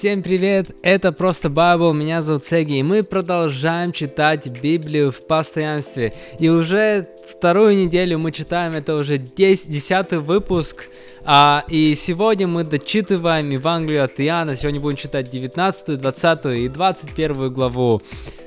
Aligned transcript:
Всем 0.00 0.22
привет! 0.22 0.68
Это 0.80 1.12
просто 1.12 1.48
Bible, 1.48 1.92
меня 1.92 2.22
зовут 2.22 2.42
Сеги, 2.46 2.78
и 2.78 2.82
мы 2.82 3.02
продолжаем 3.02 3.92
читать 3.92 4.48
Библию 4.62 5.12
в 5.12 5.26
постоянстве. 5.26 6.14
И 6.38 6.48
уже 6.48 7.06
вторую 7.28 7.76
неделю 7.76 8.18
мы 8.18 8.32
читаем, 8.32 8.72
это 8.72 8.96
уже 8.96 9.18
10, 9.18 9.70
10 9.70 10.12
выпуск, 10.12 10.88
а, 11.22 11.64
и 11.68 11.94
сегодня 11.96 12.46
мы 12.46 12.64
дочитываем 12.64 13.50
Евангелие 13.50 14.00
от 14.00 14.18
Иоанна. 14.18 14.56
Сегодня 14.56 14.80
будем 14.80 14.96
читать 14.96 15.28
19, 15.28 16.00
20 16.00 16.46
и 16.46 16.68
21 16.70 17.52
главу. 17.52 18.00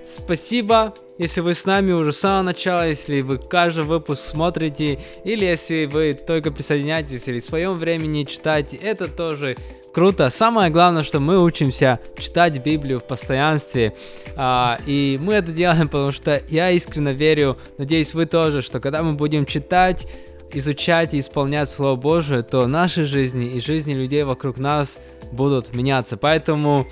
Спасибо, 0.07 0.95
если 1.19 1.41
вы 1.41 1.53
с 1.53 1.65
нами 1.65 1.91
уже 1.91 2.13
с 2.13 2.17
самого 2.17 2.41
начала, 2.41 2.87
если 2.87 3.21
вы 3.21 3.37
каждый 3.37 3.83
выпуск 3.83 4.23
смотрите, 4.25 4.97
или 5.23 5.45
если 5.45 5.85
вы 5.85 6.15
только 6.15 6.49
присоединяетесь 6.49 7.27
или 7.27 7.39
в 7.39 7.45
своем 7.45 7.73
времени 7.73 8.23
читаете, 8.23 8.77
это 8.77 9.07
тоже 9.07 9.55
круто. 9.93 10.29
Самое 10.29 10.71
главное, 10.71 11.03
что 11.03 11.19
мы 11.19 11.41
учимся 11.41 11.99
читать 12.17 12.63
Библию 12.63 12.99
в 12.99 13.03
постоянстве. 13.03 13.93
А, 14.35 14.77
и 14.85 15.19
мы 15.21 15.35
это 15.35 15.51
делаем, 15.51 15.87
потому 15.87 16.11
что 16.11 16.41
я 16.49 16.71
искренне 16.71 17.13
верю, 17.13 17.57
надеюсь, 17.77 18.13
вы 18.13 18.25
тоже, 18.25 18.61
что 18.61 18.79
когда 18.79 19.03
мы 19.03 19.13
будем 19.13 19.45
читать, 19.45 20.07
изучать 20.51 21.13
и 21.13 21.19
исполнять 21.19 21.69
Слово 21.69 21.95
Божие, 21.95 22.43
то 22.43 22.67
наши 22.67 23.05
жизни 23.05 23.51
и 23.55 23.61
жизни 23.61 23.93
людей 23.93 24.23
вокруг 24.23 24.57
нас 24.57 24.99
будут 25.31 25.73
меняться. 25.73 26.17
Поэтому 26.17 26.87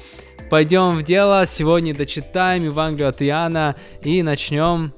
пойдем 0.49 0.97
в 0.97 1.03
дело. 1.03 1.45
Сегодня 1.45 1.95
дочитаем 1.95 2.63
Евангелие 2.63 3.09
от 3.09 3.21
Иоанна 3.21 3.75
и 4.03 4.21
начнем 4.23 4.93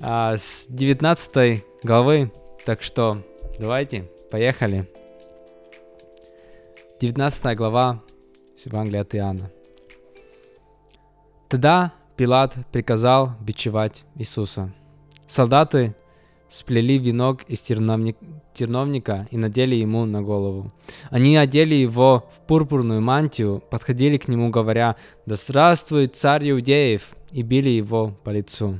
а, 0.00 0.36
с 0.36 0.66
19 0.68 1.64
главы. 1.82 2.30
Так 2.64 2.82
что 2.82 3.18
давайте, 3.58 4.04
поехали. 4.30 4.86
19 7.00 7.56
глава 7.56 8.02
Евангелия 8.62 9.00
от 9.00 9.14
Иоанна. 9.14 9.50
Тогда 11.48 11.94
Пилат 12.14 12.54
приказал 12.72 13.32
бичевать 13.40 14.04
Иисуса. 14.16 14.70
Солдаты 15.26 15.94
сплели 16.50 16.98
венок 16.98 17.44
из 17.44 17.62
терновник, 17.62 18.18
терновника 18.52 19.26
и 19.30 19.38
надели 19.38 19.76
ему 19.76 20.04
на 20.04 20.20
голову. 20.20 20.72
Они 21.08 21.38
одели 21.38 21.74
его 21.74 22.28
в 22.36 22.46
пурпурную 22.46 23.00
мантию, 23.00 23.62
подходили 23.70 24.18
к 24.18 24.28
нему, 24.28 24.50
говоря 24.50 24.96
«Да 25.24 25.36
здравствует 25.36 26.16
царь 26.16 26.50
иудеев!» 26.50 27.16
и 27.32 27.40
били 27.40 27.70
его 27.70 28.14
по 28.24 28.28
лицу. 28.28 28.78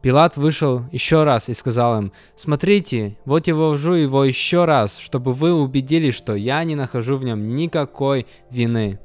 Пилат 0.00 0.36
вышел 0.36 0.84
еще 0.92 1.24
раз 1.24 1.48
и 1.48 1.54
сказал 1.54 1.98
им, 1.98 2.12
«Смотрите, 2.36 3.16
вот 3.24 3.48
я 3.48 3.54
вожу 3.54 3.94
его 3.94 4.24
еще 4.24 4.64
раз, 4.64 4.98
чтобы 4.98 5.32
вы 5.32 5.52
убедились, 5.52 6.14
что 6.14 6.34
я 6.36 6.62
не 6.62 6.76
нахожу 6.76 7.16
в 7.16 7.24
нем 7.24 7.52
никакой 7.54 8.26
вины». 8.48 9.00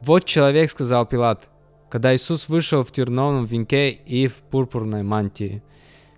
«Вот 0.00 0.24
человек»,— 0.24 0.70
сказал 0.72 1.04
Пилат, 1.04 1.50
когда 1.90 2.14
Иисус 2.14 2.48
вышел 2.48 2.82
в 2.82 2.92
терновном 2.92 3.44
венке 3.44 3.90
и 3.90 4.26
в 4.26 4.36
пурпурной 4.36 5.02
мантии. 5.02 5.62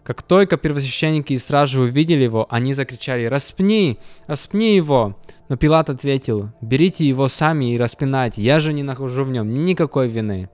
Как 0.04 0.22
только 0.22 0.56
первосвященники 0.56 1.32
и 1.32 1.38
стражи 1.38 1.80
увидели 1.80 2.22
его, 2.22 2.46
они 2.50 2.74
закричали 2.74 3.24
«Распни! 3.24 3.98
Распни 4.28 4.76
его!» 4.76 5.16
Но 5.48 5.56
Пилат 5.56 5.90
ответил 5.90 6.50
«Берите 6.60 7.06
его 7.06 7.26
сами 7.26 7.74
и 7.74 7.78
распинайте, 7.78 8.42
я 8.42 8.60
же 8.60 8.72
не 8.72 8.84
нахожу 8.84 9.24
в 9.24 9.30
нем 9.30 9.64
никакой 9.64 10.08
вины». 10.08 10.48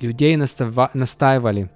Иудеи 0.00 0.34
настаивали 0.34 1.70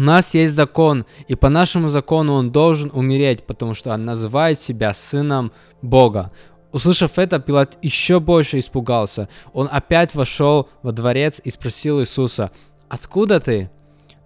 у 0.00 0.02
нас 0.02 0.32
есть 0.32 0.54
закон, 0.54 1.04
и 1.28 1.34
по 1.34 1.50
нашему 1.50 1.90
закону 1.90 2.32
он 2.32 2.50
должен 2.50 2.90
умереть, 2.94 3.44
потому 3.44 3.74
что 3.74 3.92
он 3.92 4.06
называет 4.06 4.58
себя 4.58 4.94
сыном 4.94 5.52
Бога. 5.82 6.32
Услышав 6.72 7.18
это, 7.18 7.38
Пилат 7.38 7.76
еще 7.82 8.18
больше 8.18 8.58
испугался. 8.58 9.28
Он 9.52 9.68
опять 9.70 10.14
вошел 10.14 10.70
во 10.82 10.92
дворец 10.92 11.38
и 11.44 11.50
спросил 11.50 12.00
Иисуса, 12.00 12.50
«Откуда 12.88 13.40
ты?» 13.40 13.70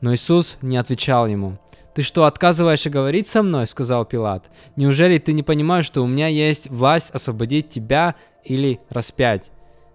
Но 0.00 0.14
Иисус 0.14 0.58
не 0.62 0.76
отвечал 0.76 1.26
ему. 1.26 1.58
«Ты 1.92 2.02
что, 2.02 2.26
отказываешься 2.26 2.88
говорить 2.88 3.26
со 3.26 3.42
мной?»— 3.42 3.66
сказал 3.66 4.04
Пилат. 4.04 4.52
«Неужели 4.76 5.18
ты 5.18 5.32
не 5.32 5.42
понимаешь, 5.42 5.86
что 5.86 6.02
у 6.02 6.06
меня 6.06 6.28
есть 6.28 6.70
власть 6.70 7.10
освободить 7.10 7.68
тебя 7.68 8.14
или 8.44 8.78
распять?» 8.90 9.50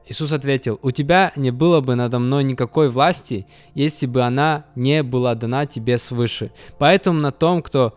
Иисус 0.10 0.32
ответил, 0.32 0.80
«У 0.82 0.90
тебя 0.90 1.32
не 1.36 1.52
было 1.52 1.82
бы 1.82 1.94
надо 1.94 2.18
мной 2.18 2.44
никакой 2.44 2.90
власти, 2.90 3.46
если 3.76 4.08
бы 4.08 4.24
она 4.24 4.66
не 4.76 5.04
была 5.04 5.36
дана 5.36 5.68
тебе 5.68 6.00
свыше. 6.00 6.52
Поэтому 6.80 7.20
на 7.20 7.32
том, 7.32 7.62
кто 7.62 7.96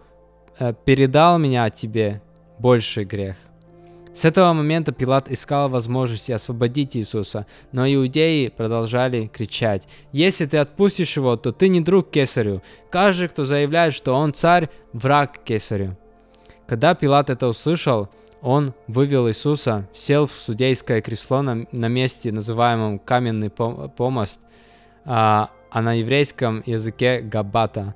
э, 0.58 0.74
передал 0.84 1.38
меня 1.38 1.70
тебе, 1.70 2.20
больший 2.58 3.06
грех». 3.06 3.36
С 4.12 4.26
этого 4.26 4.52
момента 4.52 4.92
Пилат 4.92 5.32
искал 5.32 5.70
возможности 5.70 6.32
освободить 6.32 6.98
Иисуса, 6.98 7.46
но 7.72 7.86
иудеи 7.86 8.48
продолжали 8.48 9.28
кричать, 9.28 9.84
«Если 10.12 10.44
ты 10.44 10.58
отпустишь 10.58 11.16
его, 11.16 11.36
то 11.36 11.50
ты 11.50 11.68
не 11.68 11.80
друг 11.80 12.10
кесарю. 12.10 12.62
Каждый, 12.90 13.28
кто 13.28 13.46
заявляет, 13.46 13.94
что 13.94 14.12
он 14.12 14.34
царь, 14.34 14.68
враг 14.92 15.38
кесарю». 15.44 15.96
Когда 16.66 16.94
Пилат 16.94 17.30
это 17.30 17.48
услышал, 17.48 18.10
он 18.42 18.74
вывел 18.88 19.28
Иисуса, 19.28 19.88
сел 19.94 20.26
в 20.26 20.32
судейское 20.32 21.00
кресло 21.00 21.42
на, 21.42 21.66
на 21.70 21.86
месте, 21.86 22.32
называемом 22.32 22.98
каменный 22.98 23.50
помост, 23.50 24.40
а, 25.04 25.50
а 25.70 25.80
на 25.80 25.94
еврейском 25.94 26.62
языке 26.66 27.20
Габата. 27.20 27.94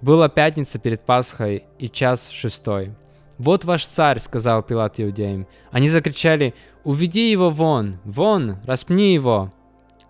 Была 0.00 0.28
пятница 0.28 0.78
перед 0.78 1.00
Пасхой 1.00 1.64
и 1.78 1.88
час 1.88 2.28
шестой. 2.28 2.92
«Вот 3.38 3.64
ваш 3.64 3.86
царь»,— 3.86 4.18
сказал 4.20 4.62
Пилат 4.64 4.98
иудеям. 5.00 5.46
Они 5.70 5.88
закричали, 5.88 6.54
«Уведи 6.82 7.30
его 7.30 7.50
вон, 7.50 7.98
вон, 8.04 8.56
распни 8.64 9.14
его». 9.14 9.52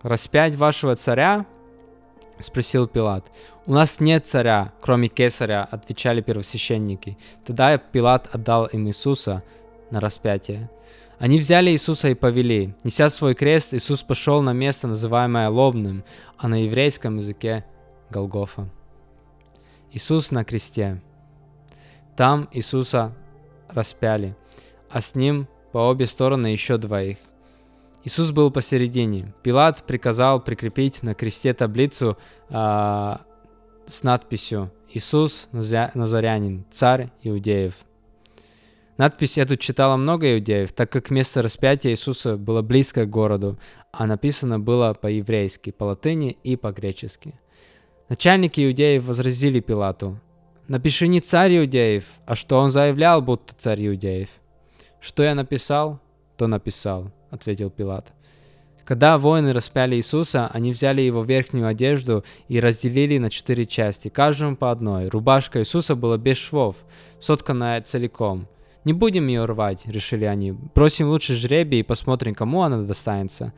«Распять 0.01 0.55
вашего 0.55 0.95
царя?»— 0.95 1.45
спросил 2.39 2.87
Пилат. 2.87 3.31
«У 3.65 3.73
нас 3.73 3.99
нет 3.99 4.27
царя, 4.27 4.73
кроме 4.81 5.07
кесаря»,— 5.07 5.67
отвечали 5.71 6.21
первосвященники. 6.21 7.17
Тогда 7.45 7.77
Пилат 7.77 8.33
отдал 8.33 8.65
им 8.65 8.87
Иисуса 8.87 9.43
на 9.91 9.99
распятие. 9.99 10.69
Они 11.19 11.37
взяли 11.37 11.71
Иисуса 11.71 12.09
и 12.09 12.13
повели. 12.13 12.73
Неся 12.83 13.09
свой 13.09 13.35
крест, 13.35 13.73
Иисус 13.73 14.03
пошел 14.03 14.41
на 14.41 14.53
место, 14.53 14.87
называемое 14.87 15.49
Лобным, 15.49 16.03
а 16.37 16.47
на 16.47 16.63
еврейском 16.63 17.17
языке— 17.17 17.65
Голгофа. 18.09 18.69
Иисус 19.91 20.31
на 20.31 20.45
кресте. 20.45 21.01
Там 22.15 22.47
Иисуса 22.51 23.13
распяли, 23.67 24.35
а 24.89 25.01
с 25.01 25.13
ним 25.15 25.47
по 25.71 25.89
обе 25.89 26.05
стороны 26.05 26.47
еще 26.47 26.77
двоих. 26.77 27.17
Иисус 28.03 28.31
был 28.31 28.49
посередине. 28.49 29.33
Пилат 29.43 29.83
приказал 29.83 30.41
прикрепить 30.41 31.03
на 31.03 31.13
кресте 31.13 31.53
таблицу 31.53 32.17
э, 32.49 32.53
с 32.53 34.03
надписью 34.03 34.71
«Иисус 34.89 35.49
Назарянин, 35.51 36.65
царь 36.71 37.11
иудеев». 37.21 37.75
Надпись 38.97 39.37
эту 39.37 39.55
читало 39.55 39.95
много 39.95 40.33
иудеев, 40.33 40.73
так 40.73 40.91
как 40.91 41.09
место 41.09 41.41
распятия 41.41 41.91
Иисуса 41.91 42.35
было 42.35 42.61
близко 42.61 43.05
к 43.05 43.09
городу, 43.09 43.57
а 43.93 44.05
написано 44.05 44.59
было 44.59 44.93
по-еврейски, 44.93 45.71
по-латыни 45.71 46.37
и 46.43 46.57
по-гречески. 46.57 47.39
Начальники 48.09 48.65
иудеев 48.65 49.05
возразили 49.05 49.61
Пилату, 49.61 50.19
«Напиши 50.67 51.07
не 51.07 51.21
царь 51.21 51.57
иудеев, 51.57 52.05
а 52.25 52.35
что 52.35 52.59
он 52.59 52.71
заявлял, 52.71 53.21
будто 53.21 53.55
царь 53.55 53.87
иудеев». 53.87 54.29
«Что 54.99 55.23
я 55.23 55.33
написал, 55.33 55.99
то 56.37 56.47
написал»,— 56.47 57.11
ответил 57.29 57.69
Пилат. 57.69 58.13
Когда 58.85 59.17
воины 59.17 59.53
распяли 59.53 59.95
Иисуса, 59.95 60.47
они 60.47 60.71
взяли 60.71 61.01
его 61.01 61.23
верхнюю 61.23 61.67
одежду 61.67 62.23
и 62.47 62.59
разделили 62.59 63.19
на 63.19 63.29
четыре 63.29 63.65
части, 63.65 64.09
каждому 64.09 64.55
по 64.55 64.71
одной. 64.71 65.09
Рубашка 65.09 65.59
Иисуса 65.59 65.95
была 65.95 66.17
без 66.17 66.37
швов, 66.37 66.75
сотканная 67.19 67.81
целиком— 67.81 68.47
не 68.85 68.93
будем 68.93 69.27
ее 69.27 69.45
рвать, 69.45 69.85
решили 69.85 70.25
они. 70.25 70.51
Бросим 70.51 71.09
лучше 71.09 71.35
жребий 71.35 71.81
и 71.81 71.83
посмотрим, 71.83 72.33
кому 72.33 72.61
она 72.61 72.81
достанется. 72.81 73.53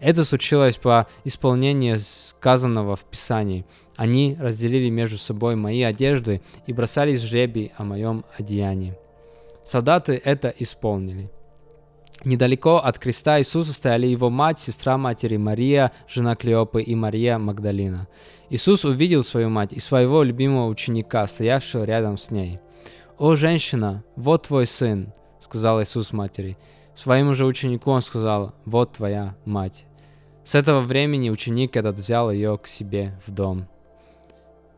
Это 0.00 0.24
случилось 0.24 0.76
по 0.76 1.06
исполнению 1.24 1.98
сказанного 2.00 2.96
в 2.96 3.04
Писании. 3.04 3.64
Они 3.96 4.36
разделили 4.38 4.90
между 4.90 5.16
собой 5.16 5.56
мои 5.56 5.82
одежды 5.82 6.42
и 6.66 6.72
бросали 6.74 7.16
жребий 7.16 7.72
о 7.78 7.84
моем 7.84 8.24
одеянии. 8.38 8.94
Солдаты 9.64 10.20
это 10.22 10.54
исполнили. 10.58 11.30
Недалеко 12.24 12.76
от 12.76 12.98
креста 12.98 13.38
Иисуса 13.38 13.72
стояли 13.72 14.06
его 14.06 14.30
мать, 14.30 14.58
сестра 14.58 14.96
матери 14.96 15.36
Мария, 15.36 15.92
жена 16.08 16.34
Клеопы 16.34 16.82
и 16.82 16.94
Мария 16.94 17.38
Магдалина. 17.38 18.08
Иисус 18.50 18.84
увидел 18.84 19.22
свою 19.22 19.48
мать 19.50 19.72
и 19.72 19.80
своего 19.80 20.22
любимого 20.22 20.68
ученика, 20.68 21.26
стоявшего 21.26 21.84
рядом 21.84 22.16
с 22.16 22.30
ней. 22.30 22.58
«О, 23.18 23.34
женщина, 23.34 24.04
вот 24.16 24.48
твой 24.48 24.66
сын»,— 24.66 25.12
сказал 25.40 25.82
Иисус 25.82 26.12
матери. 26.12 26.56
Своему 26.94 27.34
же 27.34 27.44
ученику 27.44 27.90
он 27.90 28.02
сказал, 28.02 28.54
«Вот 28.64 28.92
твоя 28.92 29.36
мать». 29.44 29.84
С 30.44 30.54
этого 30.54 30.80
времени 30.80 31.28
ученик 31.28 31.76
этот 31.76 31.96
взял 31.96 32.30
ее 32.30 32.56
к 32.56 32.66
себе 32.66 33.18
в 33.26 33.32
дом. 33.32 33.66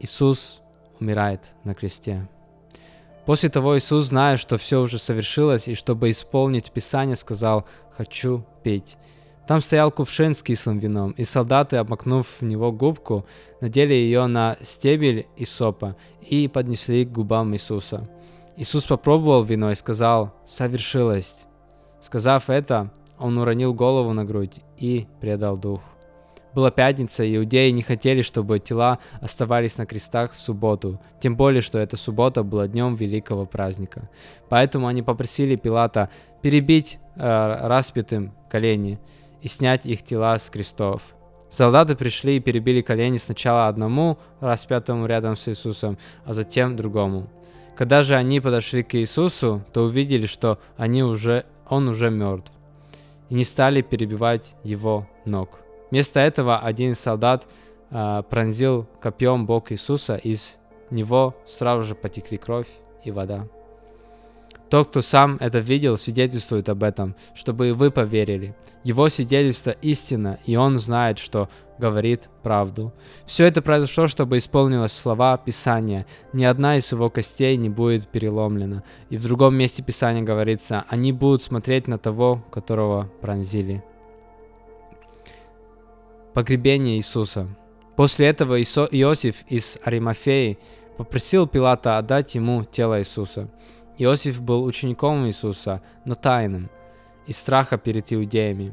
Иисус 0.00 0.60
умирает 0.98 1.52
на 1.64 1.74
кресте. 1.74 2.28
После 3.28 3.50
того 3.50 3.76
Иисус, 3.76 4.06
зная, 4.06 4.38
что 4.38 4.56
все 4.56 4.80
уже 4.80 4.98
совершилось, 4.98 5.68
и 5.68 5.74
чтобы 5.74 6.10
исполнить 6.10 6.72
Писание, 6.72 7.14
сказал 7.14 7.66
«Хочу 7.94 8.46
петь». 8.62 8.96
Там 9.46 9.60
стоял 9.60 9.90
кувшин 9.92 10.34
с 10.34 10.42
кислым 10.42 10.78
вином, 10.78 11.10
и 11.10 11.24
солдаты, 11.24 11.76
обмакнув 11.76 12.26
в 12.40 12.42
него 12.42 12.72
губку, 12.72 13.26
надели 13.60 13.92
ее 13.92 14.26
на 14.28 14.56
стебель 14.62 15.26
и 15.36 15.44
сопа 15.44 15.94
и 16.22 16.48
поднесли 16.48 17.04
к 17.04 17.12
губам 17.12 17.52
Иисуса. 17.52 18.08
Иисус 18.56 18.86
попробовал 18.86 19.44
вино 19.44 19.72
и 19.72 19.74
сказал 19.74 20.32
«Совершилось». 20.46 21.44
Сказав 22.00 22.48
это, 22.48 22.90
он 23.18 23.36
уронил 23.36 23.74
голову 23.74 24.14
на 24.14 24.24
грудь 24.24 24.60
и 24.78 25.06
предал 25.20 25.58
дух. 25.58 25.82
Была 26.58 26.72
пятница, 26.72 27.22
и 27.22 27.36
иудеи 27.36 27.70
не 27.70 27.82
хотели, 27.82 28.20
чтобы 28.20 28.58
тела 28.58 28.98
оставались 29.20 29.78
на 29.78 29.86
крестах 29.86 30.32
в 30.32 30.40
субботу, 30.40 31.00
тем 31.20 31.36
более, 31.36 31.62
что 31.62 31.78
эта 31.78 31.96
суббота 31.96 32.42
была 32.42 32.66
днем 32.66 32.96
великого 32.96 33.46
праздника. 33.46 34.10
Поэтому 34.48 34.88
они 34.88 35.02
попросили 35.02 35.54
Пилата 35.54 36.10
перебить 36.42 36.98
э, 37.16 37.68
распятым 37.68 38.32
колени– 38.50 38.98
и 39.40 39.48
снять 39.48 39.86
их 39.86 40.02
тела 40.02 40.36
с 40.38 40.50
крестов. 40.50 41.02
Солдаты 41.48 41.94
пришли 41.94 42.36
и 42.36 42.40
перебили 42.40 42.82
колени 42.82 43.18
сначала 43.18 43.68
одному 43.68 44.18
распятому 44.40 45.06
рядом 45.06 45.36
с 45.36 45.48
Иисусом, 45.48 45.96
а 46.24 46.34
затем 46.34 46.76
другому. 46.76 47.28
Когда 47.76 48.02
же 48.02 48.16
они 48.16 48.40
подошли 48.40 48.82
к 48.82 48.96
Иисусу, 48.96 49.62
то 49.72 49.82
увидели, 49.82 50.26
что 50.26 50.58
они 50.76 51.02
уже, 51.02 51.46
он 51.68 51.88
уже 51.88 52.10
мертв, 52.10 52.50
и 53.28 53.34
не 53.34 53.44
стали 53.44 53.80
перебивать 53.80 54.56
его 54.64 55.06
ног. 55.24 55.60
Вместо 55.90 56.20
этого 56.20 56.58
один 56.58 56.92
из 56.92 56.98
солдат 56.98 57.46
э, 57.90 58.22
пронзил 58.28 58.86
копьем 59.00 59.46
бок 59.46 59.72
Иисуса, 59.72 60.16
из 60.16 60.56
него 60.90 61.36
сразу 61.46 61.82
же 61.82 61.94
потекли 61.94 62.38
кровь 62.38 62.68
и 63.04 63.10
вода. 63.10 63.46
Тот, 64.70 64.88
кто 64.88 65.00
сам 65.00 65.38
это 65.40 65.60
видел, 65.60 65.96
свидетельствует 65.96 66.68
об 66.68 66.82
этом, 66.82 67.14
чтобы 67.34 67.68
и 67.68 67.72
вы 67.72 67.90
поверили. 67.90 68.54
Его 68.84 69.08
свидетельство 69.08 69.70
истина, 69.70 70.38
и 70.44 70.56
он 70.56 70.78
знает, 70.78 71.18
что 71.18 71.48
говорит 71.78 72.28
правду. 72.42 72.92
Все 73.24 73.46
это 73.46 73.62
произошло, 73.62 74.08
чтобы 74.08 74.36
исполнилось 74.36 74.92
слова 74.92 75.38
Писания. 75.38 76.06
Ни 76.34 76.44
одна 76.44 76.76
из 76.76 76.92
его 76.92 77.08
костей 77.08 77.56
не 77.56 77.70
будет 77.70 78.08
переломлена. 78.08 78.82
И 79.08 79.16
в 79.16 79.22
другом 79.22 79.54
месте 79.54 79.82
Писания 79.82 80.22
говорится, 80.22 80.84
они 80.88 81.12
будут 81.12 81.42
смотреть 81.42 81.86
на 81.86 81.96
того, 81.96 82.44
которого 82.50 83.08
пронзили. 83.22 83.82
Погребение 86.38 86.98
Иисуса. 86.98 87.48
После 87.96 88.28
этого 88.28 88.62
Иосиф 88.62 89.44
из 89.48 89.76
Аримафеи 89.82 90.56
попросил 90.96 91.48
Пилата 91.48 91.98
отдать 91.98 92.36
ему 92.36 92.62
тело 92.62 93.00
Иисуса. 93.00 93.50
Иосиф 93.98 94.40
был 94.40 94.62
учеником 94.62 95.26
Иисуса, 95.26 95.82
но 96.04 96.14
тайным, 96.14 96.70
из 97.26 97.38
страха 97.38 97.76
перед 97.76 98.12
иудеями. 98.12 98.72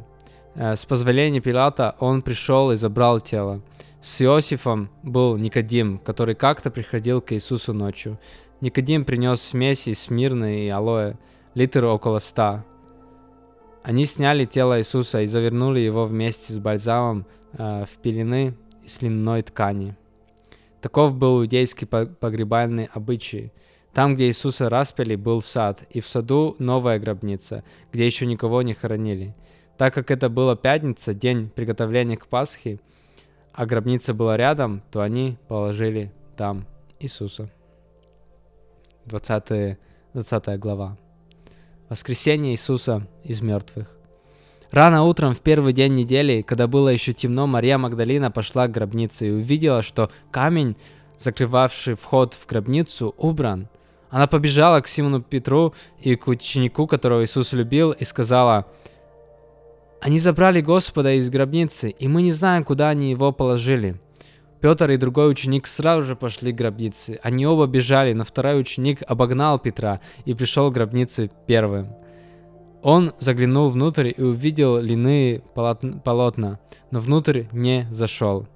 Э, 0.54 0.76
с 0.76 0.86
позволения 0.86 1.40
Пилата 1.40 1.96
он 1.98 2.22
пришел 2.22 2.72
и 2.72 2.76
забрал 2.76 3.20
тело. 3.20 3.64
С 4.00 4.22
Иосифом 4.22 4.92
был 5.02 5.36
Никодим, 5.36 5.98
который 5.98 6.36
как-то 6.36 6.70
приходил 6.70 7.20
к 7.20 7.32
Иисусу 7.34 7.74
ночью. 7.74 8.20
Никодим 8.62 9.06
принес 9.06 9.42
смеси 9.42 9.90
из 9.90 10.02
смирны 10.02 10.68
и 10.68 10.70
алоэ, 10.70 11.16
литр 11.56 11.86
около 11.86 12.20
ста. 12.20 12.64
Они 13.86 14.06
сняли 14.06 14.46
тело 14.46 14.80
Иисуса 14.80 15.22
и 15.22 15.28
завернули 15.28 15.80
его 15.80 16.06
вместе 16.06 16.52
с 16.52 16.60
бальзамом 16.60 17.26
э, 17.54 17.86
в 17.86 17.98
пелены 18.02 18.56
из 18.84 19.02
льняной 19.02 19.44
ткани. 19.44 19.96
Таков 20.82 21.16
был 21.16 21.42
иудейский 21.42 21.88
погребальный 21.88 22.90
обычай– 22.94 23.54
там, 23.96 24.16
где 24.16 24.28
Иисуса 24.28 24.68
распяли, 24.68 25.16
был 25.16 25.42
сад, 25.42 25.84
и 25.90 26.02
в 26.02 26.06
саду 26.06 26.58
новая 26.60 27.00
гробница, 27.00 27.64
где 27.94 28.06
еще 28.06 28.26
никого 28.26 28.62
не 28.62 28.74
хоронили. 28.74 29.34
Так 29.78 29.94
как 29.94 30.12
это 30.12 30.28
была 30.28 30.58
пятница, 30.58 31.14
день 31.14 31.50
приготовления 31.50 32.18
к 32.18 32.28
Пасхе, 32.28 32.82
а 33.54 33.66
гробница 33.66 34.14
была 34.14 34.36
рядом, 34.36 34.82
то 34.92 35.00
они 35.00 35.38
положили 35.48 36.12
там 36.36 36.66
Иисуса. 37.00 37.50
20, 39.06 39.78
20 40.14 40.60
глава. 40.60 40.98
Воскресение 41.90 42.54
Иисуса 42.54 43.08
из 43.24 43.42
мертвых. 43.42 43.88
Рано 44.72 45.04
утром 45.04 45.34
в 45.34 45.42
первый 45.42 45.74
день 45.74 45.94
недели, 45.94 46.42
когда 46.42 46.68
было 46.68 46.90
еще 46.90 47.14
темно, 47.14 47.48
Мария 47.48 47.78
Магдалина 47.78 48.32
пошла 48.32 48.68
к 48.68 48.72
гробнице 48.72 49.28
и 49.28 49.32
увидела, 49.32 49.82
что 49.82 50.10
камень, 50.32 50.76
закрывавший 51.18 51.96
вход 51.96 52.34
в 52.34 52.46
гробницу, 52.48 53.14
убран– 53.18 53.70
она 54.16 54.28
побежала 54.28 54.80
к 54.80 54.88
Симону 54.88 55.22
Петру 55.22 55.74
и 56.00 56.16
к 56.16 56.30
ученику, 56.30 56.88
которого 56.88 57.26
Иисус 57.26 57.52
любил, 57.52 57.92
и 57.92 58.06
сказала, 58.06 58.66
«Они 60.00 60.20
забрали 60.20 60.62
Господа 60.62 61.16
из 61.16 61.30
гробницы, 61.30 61.90
и 61.90 62.08
мы 62.08 62.22
не 62.22 62.32
знаем, 62.32 62.64
куда 62.64 62.88
они 62.88 63.12
его 63.12 63.34
положили». 63.34 64.00
Петр 64.66 64.90
и 64.90 64.98
другой 64.98 65.30
ученик 65.30 65.68
сразу 65.68 66.02
же 66.02 66.16
пошли 66.16 66.52
к 66.52 66.56
гробнице. 66.56 67.20
Они 67.22 67.46
оба 67.46 67.68
бежали, 67.68 68.14
но 68.14 68.24
второй 68.24 68.60
ученик 68.60 69.04
обогнал 69.08 69.60
Петра 69.60 70.02
и 70.26 70.34
пришел 70.34 70.72
к 70.72 70.74
гробнице 70.74 71.30
первым. 71.46 71.90
Он 72.82 73.14
заглянул 73.20 73.70
внутрь 73.70 74.12
и 74.18 74.24
увидел 74.24 74.80
льняные 74.80 75.44
полотна, 75.54 76.60
но 76.90 77.00
внутрь 77.00 77.44
не 77.52 77.88
зашел. 77.92 78.48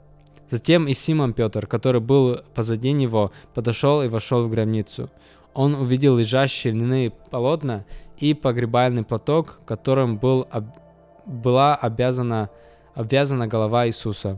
Затем 0.49 0.87
и 0.87 0.95
Симон 0.95 1.33
Петр, 1.33 1.67
который 1.67 2.01
был 2.01 2.39
позади 2.55 2.91
него, 2.91 3.31
подошел 3.53 4.01
и 4.01 4.07
вошел 4.07 4.47
в 4.47 4.49
гробницу 4.49 5.11
он 5.53 5.75
увидел 5.75 6.17
лежащие 6.17 6.73
льняные 6.73 7.11
полотна 7.11 7.85
и 8.17 8.33
погребальный 8.33 9.03
платок, 9.03 9.59
которым 9.65 10.17
был, 10.17 10.47
об, 10.49 10.65
была 11.25 11.75
обязана, 11.75 12.49
обвязана 12.95 13.47
голова 13.47 13.87
Иисуса. 13.87 14.37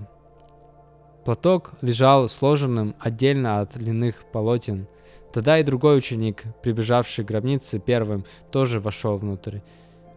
Платок 1.26 1.74
лежал 1.82 2.28
сложенным 2.28 2.96
отдельно 3.00 3.62
от 3.62 3.76
льняных 3.76 4.24
полотен. 4.32 4.88
Тогда 5.34 5.60
и 5.60 5.64
другой 5.64 5.98
ученик, 5.98 6.44
прибежавший 6.62 7.24
к 7.24 7.28
гробнице 7.28 7.80
первым, 7.80 8.26
тоже 8.52 8.80
вошел 8.80 9.18
внутрь. 9.18 9.60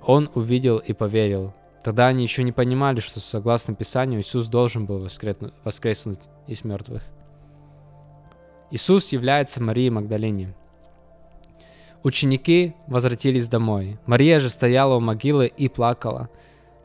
Он 0.02 0.30
увидел 0.34 0.78
и 0.78 0.92
поверил. 0.92 1.52
Тогда 1.82 2.06
они 2.06 2.22
еще 2.22 2.42
не 2.42 2.52
понимали, 2.52 3.00
что 3.00 3.20
согласно 3.20 3.74
Писанию 3.74 4.20
Иисус 4.20 4.48
должен 4.48 4.86
был 4.86 5.06
воскреснуть 5.64 6.20
из 6.46 6.64
мертвых. 6.64 7.02
Иисус 8.70 9.12
является 9.12 9.62
Марией 9.62 9.90
Магдалине– 9.90 10.54
Ученики 12.04 12.74
возвратились 12.86 13.48
домой. 13.48 13.96
Мария 14.04 14.38
же 14.38 14.50
стояла 14.50 14.96
у 14.96 15.00
могилы 15.00 15.46
и 15.46 15.70
плакала. 15.70 16.28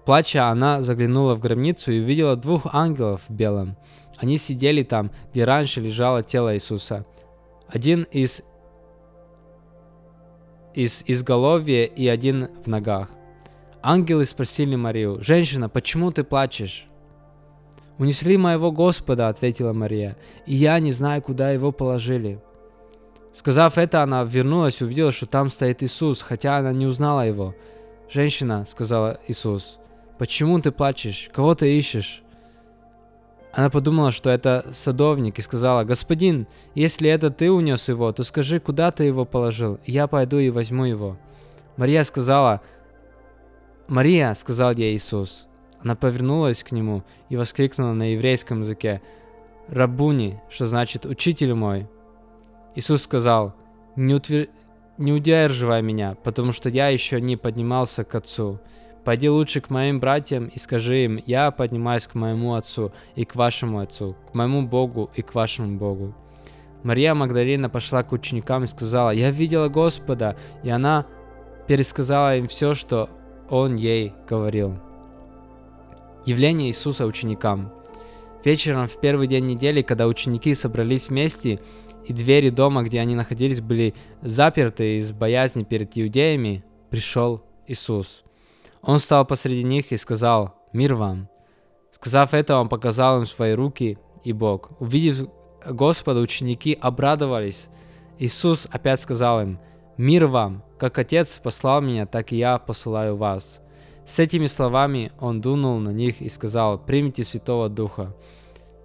Плача, 0.06 0.48
она 0.48 0.82
заглянула 0.82 1.36
в 1.36 1.40
гробницу 1.40 1.92
и 1.92 2.00
увидела 2.00 2.38
двух 2.38 2.68
ангелов 2.72 3.22
в 3.28 3.34
белом. 3.34 3.76
Они 4.20 4.38
сидели 4.38 4.84
там, 4.84 5.12
где 5.32 5.46
раньше 5.46 5.80
лежало 5.80 6.24
тело 6.24 6.54
Иисуса. 6.54 7.06
Один 7.68 8.04
из 8.12 8.44
из 10.74 11.04
изголовья 11.08 11.86
и 11.86 12.08
один 12.08 12.50
в 12.64 12.68
ногах. 12.68 13.10
Ангелы 13.82 14.26
спросили 14.26 14.76
Марию, 14.76 15.22
«Женщина, 15.22 15.68
почему 15.68 16.12
ты 16.12 16.24
плачешь?» 16.24 16.86
«Унесли 17.98 18.38
моего 18.38 18.72
Господа»,— 18.72 19.28
ответила 19.30 19.74
Мария,— 19.74 20.16
«и 20.46 20.54
я 20.54 20.80
не 20.80 20.92
знаю, 20.92 21.22
куда 21.22 21.52
его 21.52 21.72
положили». 21.72 22.40
Сказав 23.34 23.78
это, 23.78 24.04
она 24.04 24.24
вернулась 24.24 24.82
и 24.82 24.86
увидела, 24.86 25.12
что 25.12 25.26
там 25.26 25.50
стоит 25.50 25.82
Иисус, 25.82 26.22
хотя 26.22 26.58
она 26.58 26.72
не 26.72 26.86
узнала 26.86 27.28
его. 27.28 27.56
«Женщина»,— 28.10 28.66
сказала 28.70 29.20
Иисус,— 29.28 29.80
«почему 30.18 30.60
ты 30.60 30.72
плачешь? 30.72 31.30
Кого 31.34 31.56
ты 31.56 31.78
ищешь?» 31.78 32.24
Она 33.52 33.70
подумала, 33.70 34.12
что 34.12 34.30
это 34.30 34.68
садовник, 34.74 35.40
и 35.40 35.42
сказала, 35.42 35.84
«Господин, 35.84 36.48
если 36.76 37.10
это 37.10 37.32
ты 37.32 37.52
унес 37.52 37.90
его, 37.90 38.12
то 38.12 38.24
скажи, 38.24 38.60
куда 38.60 38.92
ты 38.92 39.06
его 39.06 39.26
положил, 39.26 39.80
я 39.86 40.08
пойду 40.08 40.38
и 40.38 40.50
возьму 40.50 40.86
его». 40.86 41.18
Мария 41.76 42.04
сказала, 42.04 42.62
«Мария»,— 43.88 44.34
сказал 44.36 44.74
ей 44.74 44.96
Иисус. 44.96 45.48
Она 45.84 45.96
повернулась 45.96 46.64
к 46.64 46.72
нему 46.72 47.04
и 47.30 47.38
воскликнула 47.38 47.94
на 47.94 48.14
еврейском 48.14 48.62
языке, 48.62 49.02
«Рабуни», 49.68 50.40
что 50.50 50.68
значит 50.68 51.06
«учитель 51.06 51.54
мой». 51.54 51.88
Иисус 52.76 53.04
сказал, 53.04 53.56
не, 53.96 54.14
утвер... 54.14 54.50
не 54.98 55.12
удерживай 55.12 55.82
меня, 55.82 56.16
потому 56.24 56.52
что 56.52 56.70
я 56.70 56.90
еще 56.90 57.20
не 57.20 57.36
поднимался 57.36 58.04
к 58.04 58.14
Отцу. 58.14 58.60
Пойди 59.10 59.28
лучше 59.28 59.60
к 59.60 59.72
моим 59.72 60.00
братьям 60.00 60.52
и 60.54 60.60
скажи 60.60 61.06
им, 61.06 61.20
я 61.26 61.50
поднимаюсь 61.50 62.06
к 62.06 62.14
моему 62.14 62.54
Отцу 62.54 62.92
и 63.16 63.26
к 63.26 63.34
вашему 63.34 63.80
Отцу, 63.80 64.16
к 64.30 64.36
моему 64.36 64.68
Богу 64.68 65.10
и 65.16 65.24
к 65.24 65.34
вашему 65.34 65.80
Богу. 65.80 66.14
Мария 66.84 67.16
Магдалина 67.16 67.72
пошла 67.72 68.04
к 68.04 68.12
ученикам 68.12 68.66
и 68.66 68.68
сказала, 68.68 69.10
я 69.10 69.32
видела 69.32 69.68
Господа, 69.68 70.38
и 70.62 70.70
она 70.70 71.08
пересказала 71.66 72.38
им 72.38 72.48
все, 72.48 72.76
что 72.76 73.10
Он 73.50 73.74
ей 73.78 74.14
говорил. 74.30 74.78
Явление 76.28 76.68
Иисуса 76.68 77.08
ученикам. 77.08 77.74
Вечером 78.46 78.86
в 78.86 79.00
первый 79.02 79.26
день 79.26 79.48
недели, 79.48 79.82
когда 79.82 80.06
ученики 80.06 80.54
собрались 80.54 81.10
вместе, 81.10 81.60
и 82.06 82.14
двери 82.14 82.52
дома, 82.52 82.84
где 82.84 83.00
они 83.00 83.16
находились, 83.16 83.60
были 83.60 83.96
заперты 84.22 85.00
из 85.00 85.14
боязни 85.14 85.64
перед 85.64 85.98
иудеями, 85.98 86.64
пришел 86.92 87.44
Иисус. 87.66 88.24
Он 88.82 89.00
стал 89.00 89.26
посреди 89.26 89.64
них 89.64 89.92
и 89.92 89.98
сказал 89.98 90.56
«Мир 90.74 90.96
вам». 90.96 91.30
Сказав 91.92 92.34
это, 92.34 92.58
он 92.58 92.70
показал 92.70 93.20
им 93.20 93.26
свои 93.26 93.54
руки 93.54 93.98
и 94.24 94.32
Бог. 94.32 94.72
Увидев 94.80 95.28
Господа, 95.66 96.20
ученики 96.20 96.78
обрадовались. 96.80 97.68
Иисус 98.18 98.68
опять 98.72 99.02
сказал 99.02 99.42
им 99.42 99.60
«Мир 99.98 100.28
вам! 100.28 100.64
Как 100.78 100.98
Отец 100.98 101.40
послал 101.44 101.82
меня, 101.82 102.06
так 102.06 102.32
и 102.32 102.38
я 102.38 102.58
посылаю 102.58 103.18
вас». 103.18 103.62
С 104.06 104.18
этими 104.20 104.48
словами 104.48 105.12
он 105.20 105.42
дунул 105.42 105.78
на 105.80 105.90
них 105.90 106.22
и 106.22 106.30
сказал 106.30 106.80
«Примите 106.80 107.24
Святого 107.24 107.70
Духа». 107.70 108.16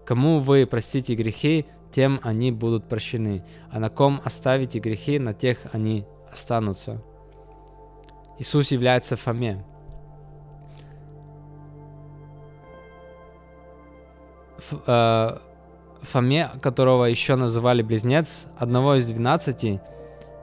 Кому 0.04 0.40
вы 0.40 0.66
простите 0.66 1.14
грехи, 1.14 1.66
тем 1.94 2.20
они 2.22 2.52
будут 2.52 2.88
прощены, 2.88 3.44
а 3.70 3.78
на 3.78 3.88
ком 3.88 4.20
оставите 4.24 4.80
грехи, 4.80 5.18
на 5.18 5.32
тех 5.32 5.58
они 5.72 6.04
останутся. 6.30 7.02
Иисус 8.38 8.72
является 8.72 9.16
Фоме. 9.16 9.64
Ф, 14.70 14.78
э, 14.86 15.38
Фоме, 16.02 16.50
которого 16.60 17.04
еще 17.04 17.34
называли 17.36 17.82
близнец, 17.82 18.46
одного 18.58 18.96
из 18.96 19.06
двенадцати, 19.08 19.80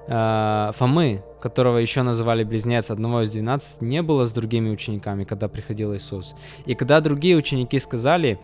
э, 0.07 0.71
Фомы, 0.75 1.23
которого 1.39 1.77
еще 1.77 2.01
называли 2.03 2.43
близнец, 2.43 2.89
одного 2.91 3.21
из 3.21 3.31
двенадцати, 3.31 3.83
не 3.83 4.01
было 4.01 4.25
с 4.25 4.33
другими 4.33 4.69
учениками, 4.69 5.23
когда 5.23 5.47
приходил 5.47 5.93
Иисус. 5.95 6.33
И 6.65 6.75
когда 6.75 7.01
другие 7.01 7.35
ученики 7.35 7.79
сказали, 7.79 8.39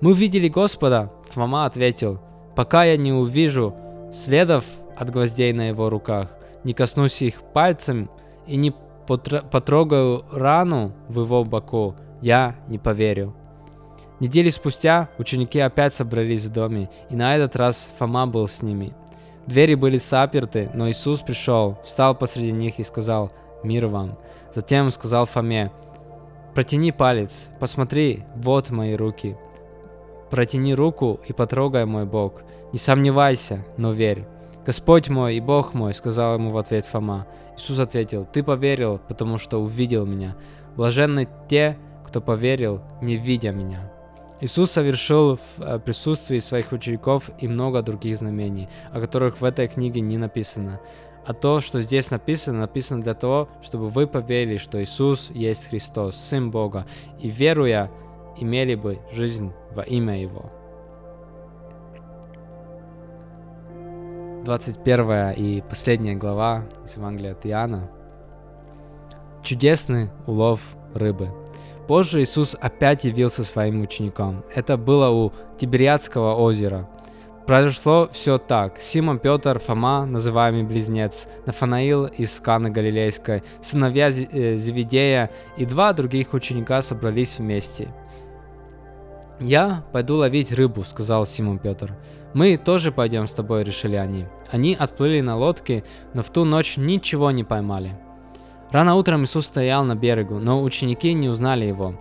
«Мы 0.00 0.12
видели 0.12 0.48
Господа», 0.48 1.12
Фома 1.30 1.66
ответил, 1.66 2.20
«Пока 2.54 2.84
я 2.84 2.96
не 2.96 3.12
увижу 3.12 3.74
следов 4.12 4.64
от 4.96 5.10
гвоздей 5.10 5.52
на 5.52 5.68
его 5.68 5.90
руках, 5.90 6.30
не 6.64 6.72
коснусь 6.72 7.22
их 7.22 7.42
пальцем 7.52 8.10
и 8.46 8.56
не 8.56 8.72
потрогаю 9.06 10.24
рану 10.32 10.92
в 11.08 11.20
его 11.20 11.44
боку, 11.44 11.94
я 12.20 12.56
не 12.68 12.78
поверю». 12.78 13.34
Недели 14.18 14.48
спустя 14.48 15.10
ученики 15.18 15.60
опять 15.60 15.92
собрались 15.92 16.46
в 16.46 16.52
доме, 16.52 16.88
и 17.10 17.16
на 17.16 17.36
этот 17.36 17.54
раз 17.54 17.90
Фома 17.98 18.26
был 18.26 18.48
с 18.48 18.62
ними. 18.62 18.94
Двери 19.46 19.74
были 19.74 19.98
заперты, 19.98 20.70
но 20.72 20.88
Иисус 20.88 21.20
пришел, 21.20 21.78
встал 21.84 22.14
посреди 22.14 22.50
них 22.50 22.78
и 22.78 22.84
сказал 22.84 23.30
«Мир 23.62 23.86
вам». 23.88 24.16
Затем 24.54 24.90
сказал 24.90 25.26
Фоме 25.26 25.70
«Протяни 26.54 26.92
палец, 26.92 27.50
посмотри, 27.60 28.24
вот 28.34 28.70
мои 28.70 28.94
руки. 28.94 29.36
Протяни 30.30 30.74
руку 30.74 31.20
и 31.28 31.34
потрогай 31.34 31.84
мой 31.84 32.06
бок. 32.06 32.42
Не 32.72 32.78
сомневайся, 32.78 33.64
но 33.76 33.92
верь». 33.92 34.24
«Господь 34.64 35.08
мой 35.08 35.36
и 35.36 35.40
Бог 35.40 35.74
мой»,— 35.74 35.94
сказал 35.94 36.34
ему 36.34 36.50
в 36.50 36.56
ответ 36.56 36.86
Фома. 36.86 37.26
Иисус 37.56 37.78
ответил, 37.78 38.26
«Ты 38.32 38.42
поверил, 38.42 38.98
потому 39.08 39.36
что 39.36 39.62
увидел 39.62 40.06
меня. 40.06 40.34
Блаженны 40.74 41.28
те, 41.48 41.76
кто 42.04 42.20
поверил, 42.22 42.80
не 43.00 43.16
видя 43.16 43.52
меня». 43.52 43.92
Иисус 44.40 44.70
совершил 44.70 45.36
в 45.36 45.60
э, 45.60 45.78
присутствии 45.78 46.38
своих 46.40 46.72
учеников 46.72 47.30
и 47.38 47.48
много 47.48 47.82
других 47.82 48.18
знамений, 48.18 48.68
о 48.92 49.00
которых 49.00 49.40
в 49.40 49.44
этой 49.44 49.66
книге 49.66 50.02
не 50.02 50.18
написано. 50.18 50.80
А 51.26 51.32
то, 51.32 51.60
что 51.60 51.80
здесь 51.80 52.10
написано, 52.10 52.60
написано 52.60 53.02
для 53.02 53.14
того, 53.14 53.48
чтобы 53.62 53.88
вы 53.88 54.06
поверили, 54.06 54.58
что 54.58 54.82
Иисус 54.82 55.30
есть 55.30 55.68
Христос, 55.68 56.16
Сын 56.16 56.50
Бога, 56.50 56.86
и 57.18 57.28
веруя, 57.30 57.90
имели 58.36 58.74
бы 58.74 58.98
жизнь 59.10 59.52
во 59.74 59.82
имя 59.82 60.20
Его. 60.20 60.52
21 64.44 65.32
и 65.32 65.62
последняя 65.62 66.14
глава 66.14 66.66
из 66.84 66.96
Евангелия 66.96 67.32
от 67.32 67.44
Иоанна. 67.46 67.90
Чудесный 69.42 70.10
улов 70.26 70.60
рыбы– 70.94 71.30
Позже 71.86 72.22
Иисус 72.22 72.56
опять 72.60 73.04
явился 73.04 73.44
своим 73.44 73.80
ученикам. 73.82 74.44
Это 74.54 74.76
было 74.76 75.10
у 75.10 75.32
Тибериадского 75.58 76.34
озера. 76.34 76.88
Произошло 77.46 78.08
все 78.10 78.38
так. 78.38 78.80
Симон 78.80 79.20
Петр, 79.20 79.60
Фома, 79.60 80.04
называемый 80.04 80.64
Близнец, 80.64 81.28
Нафанаил 81.46 82.06
из 82.06 82.40
Каны 82.40 82.70
Галилейской, 82.70 83.44
сыновья 83.62 84.08
э, 84.08 84.56
Зеведея 84.56 85.30
и 85.56 85.64
два 85.64 85.92
других 85.92 86.34
ученика 86.34 86.82
собрались 86.82 87.38
вместе. 87.38 87.94
«Я 89.38 89.84
пойду 89.92 90.16
ловить 90.16 90.52
рыбу»,— 90.52 90.82
сказал 90.84 91.24
Симон 91.24 91.58
Петр. 91.58 91.94
«Мы 92.34 92.56
тоже 92.56 92.90
пойдем 92.90 93.28
с 93.28 93.32
тобой»,— 93.32 93.62
решили 93.64 93.94
они. 93.94 94.26
Они 94.50 94.74
отплыли 94.74 95.20
на 95.20 95.36
лодке, 95.36 95.84
но 96.14 96.24
в 96.24 96.30
ту 96.30 96.44
ночь 96.44 96.76
ничего 96.76 97.30
не 97.30 97.44
поймали. 97.44 97.96
Рано 98.70 98.96
утром 98.96 99.24
Иисус 99.24 99.46
стоял 99.46 99.84
на 99.84 99.94
берегу, 99.94 100.38
но 100.38 100.62
ученики 100.62 101.12
не 101.14 101.28
узнали 101.28 101.64
его. 101.64 101.94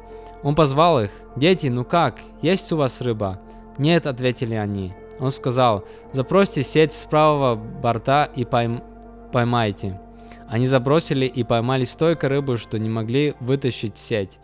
Он 0.43 0.55
позвал 0.55 1.01
их, 1.01 1.11
«Дети, 1.35 1.67
ну 1.67 1.83
как, 1.83 2.19
есть 2.41 2.71
у 2.71 2.77
вас 2.77 3.01
рыба?» 3.01 3.39
«Нет»,— 3.77 4.05
ответили 4.07 4.55
они. 4.55 4.93
Он 5.19 5.31
сказал, 5.31 5.85
«Забросьте 6.11 6.63
сеть 6.63 6.93
с 6.93 7.05
правого 7.05 7.55
борта 7.55 8.29
и 8.35 8.45
пойм... 8.45 8.83
поймайте». 9.31 9.99
Они 10.47 10.67
забросили 10.67 11.25
и 11.25 11.43
поймали 11.43 11.85
столько 11.85 12.29
рыбы, 12.29 12.57
что 12.57 12.77
не 12.77 12.89
могли 12.89 13.35
вытащить 13.39 13.97
сеть. 13.97 14.39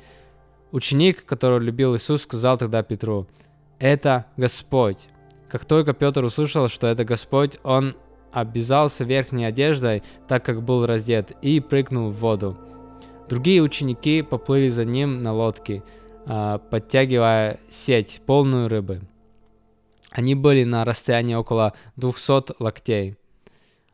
Ученик, 0.72 1.26
которого 1.26 1.60
любил 1.60 1.96
Иисус, 1.96 2.24
сказал 2.24 2.58
тогда 2.58 2.82
Петру, 2.82 3.28
«Это 3.80 4.26
Господь». 4.38 5.08
Как 5.50 5.66
только 5.66 5.94
Петр 5.94 6.24
услышал, 6.24 6.70
что 6.70 6.88
это 6.88 7.04
Господь, 7.04 7.58
он 7.64 7.96
обвязался 8.32 9.04
верхней 9.04 9.46
одеждой, 9.46 10.04
так 10.28 10.46
как 10.46 10.64
был 10.64 10.86
раздет, 10.86 11.32
и 11.42 11.60
прыгнул 11.60 12.10
в 12.10 12.18
воду. 12.18 12.58
Другие 13.30 13.62
ученики 13.62 14.22
поплыли 14.22 14.70
за 14.70 14.86
ним 14.86 15.24
на 15.24 15.34
лодке, 15.34 15.84
а, 16.26 16.58
подтягивая 16.58 17.60
сеть, 17.70 18.22
полную 18.26 18.68
рыбы. 18.68 19.02
Они 20.12 20.36
были 20.36 20.66
на 20.66 20.84
расстоянии 20.84 21.36
около 21.36 21.74
200 21.96 22.62
локтей 22.62 23.16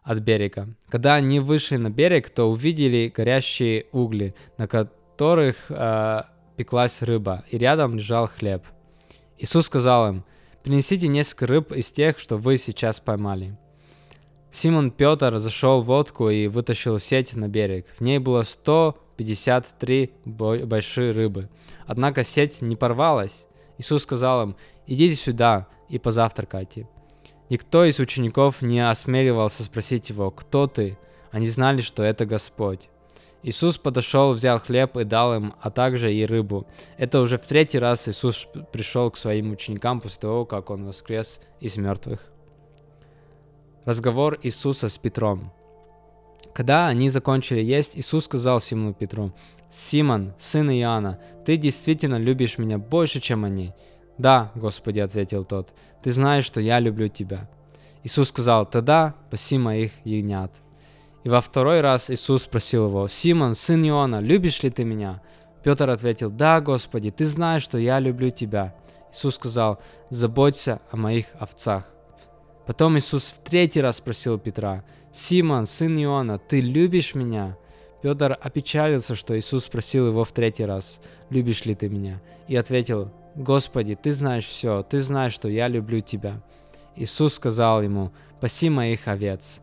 от 0.01 0.19
берега. 0.19 0.69
Когда 0.89 1.15
они 1.15 1.39
вышли 1.39 1.77
на 1.77 1.89
берег, 1.89 2.29
то 2.29 2.49
увидели 2.49 3.13
горящие 3.15 3.85
угли, 3.91 4.33
на 4.57 4.67
которых 4.67 5.69
э, 5.69 6.21
пеклась 6.55 7.01
рыба, 7.01 7.43
и 7.51 7.57
рядом 7.57 7.95
лежал 7.95 8.27
хлеб. 8.27 8.63
Иисус 9.37 9.67
сказал 9.67 10.07
им, 10.07 10.23
принесите 10.63 11.07
несколько 11.07 11.45
рыб 11.45 11.71
из 11.71 11.91
тех, 11.91 12.17
что 12.17 12.37
вы 12.37 12.57
сейчас 12.57 12.99
поймали. 12.99 13.57
Симон 14.51 14.91
Петр 14.91 15.37
зашел 15.37 15.81
в 15.81 15.89
лодку 15.89 16.29
и 16.29 16.47
вытащил 16.47 16.99
сеть 16.99 17.35
на 17.35 17.47
берег. 17.47 17.85
В 17.97 18.01
ней 18.01 18.19
было 18.19 18.43
153 18.43 20.11
большие 20.25 21.11
рыбы. 21.11 21.49
Однако 21.85 22.23
сеть 22.23 22.61
не 22.61 22.75
порвалась. 22.75 23.45
Иисус 23.77 24.03
сказал 24.03 24.43
им, 24.43 24.55
идите 24.87 25.15
сюда 25.15 25.67
и 25.89 25.99
позавтракайте. 25.99 26.87
Никто 27.49 27.85
из 27.85 27.99
учеников 27.99 28.61
не 28.61 28.79
осмеливался 28.87 29.63
спросить 29.63 30.09
его, 30.09 30.31
кто 30.31 30.67
ты? 30.67 30.97
Они 31.31 31.47
знали, 31.47 31.81
что 31.81 32.03
это 32.03 32.25
Господь. 32.25 32.89
Иисус 33.43 33.77
подошел, 33.77 34.33
взял 34.33 34.59
хлеб 34.59 34.97
и 34.97 35.03
дал 35.03 35.35
им, 35.35 35.53
а 35.61 35.69
также 35.69 36.13
и 36.13 36.25
рыбу. 36.25 36.65
Это 36.97 37.21
уже 37.21 37.37
в 37.37 37.45
третий 37.45 37.79
раз 37.79 38.09
Иисус 38.09 38.47
пришел 38.73 39.11
к 39.11 39.17
своим 39.17 39.51
ученикам 39.51 40.01
после 40.01 40.19
того, 40.19 40.45
как 40.45 40.69
Он 40.69 40.85
воскрес 40.85 41.39
из 41.59 41.77
мертвых. 41.77 42.31
Разговор 43.87 44.37
Иисуса 44.43 44.89
с 44.89 44.97
Петром. 44.97 45.49
Когда 46.53 46.87
они 46.87 47.09
закончили 47.09 47.61
есть, 47.61 47.97
Иисус 47.97 48.25
сказал 48.25 48.59
Симону 48.59 48.93
Петру, 48.93 49.31
«Симон, 49.71 50.33
сын 50.37 50.69
Иоанна, 50.69 51.21
ты 51.45 51.55
действительно 51.55 52.17
любишь 52.17 52.57
меня 52.57 52.79
больше, 52.79 53.21
чем 53.21 53.45
они?» 53.45 53.73
«Да, 54.17 54.51
Господи»,— 54.55 54.99
ответил 54.99 55.45
тот,— 55.45 55.69
«ты 56.03 56.11
знаешь, 56.11 56.43
что 56.43 56.59
я 56.59 56.81
люблю 56.81 57.07
тебя». 57.07 57.49
Иисус 58.03 58.27
сказал, 58.27 58.65
«Тогда 58.65 59.15
паси 59.31 59.57
моих 59.57 59.93
ягнят». 60.03 60.51
И 61.23 61.29
во 61.29 61.39
второй 61.39 61.79
раз 61.79 62.09
Иисус 62.09 62.43
спросил 62.43 62.87
его, 62.87 63.07
«Симон, 63.07 63.55
сын 63.55 63.81
Иоанна, 63.87 64.19
любишь 64.19 64.63
ли 64.63 64.69
ты 64.69 64.83
меня?» 64.83 65.21
Петр 65.63 65.89
ответил, 65.89 66.29
«Да, 66.29 66.59
Господи, 66.59 67.09
ты 67.09 67.25
знаешь, 67.25 67.63
что 67.63 67.77
я 67.77 67.99
люблю 67.99 68.31
тебя». 68.31 68.75
Иисус 69.13 69.35
сказал, 69.35 69.79
«Заботься 70.09 70.81
о 70.91 70.97
моих 70.97 71.27
овцах». 71.39 71.85
Потом 72.67 72.97
Иисус 72.97 73.31
в 73.31 73.39
третий 73.39 73.79
раз 73.79 73.97
спросил 73.97 74.37
Петра, 74.37 74.83
«Симон, 75.13 75.65
сын 75.65 75.97
Иоанна, 75.97 76.37
ты 76.37 76.59
любишь 76.59 77.15
меня?» 77.15 77.57
Петр 78.01 78.37
опечалился, 78.39 79.15
что 79.15 79.39
Иисус 79.39 79.65
спросил 79.65 80.07
его 80.07 80.25
в 80.25 80.31
третий 80.33 80.65
раз, 80.65 80.99
«Любишь 81.29 81.65
ли 81.65 81.75
ты 81.75 81.87
меня?» 81.87 82.21
И 82.49 82.57
ответил, 82.57 83.09
«Господи, 83.35 83.95
ты 83.95 84.11
знаешь 84.11 84.45
все, 84.45 84.83
ты 84.83 84.99
знаешь, 84.99 85.33
что 85.33 85.47
я 85.47 85.69
люблю 85.69 86.01
тебя». 86.01 86.41
Иисус 86.97 87.35
сказал 87.35 87.81
ему, 87.81 88.11
«Паси 88.41 88.69
моих 88.69 89.07
овец». 89.07 89.61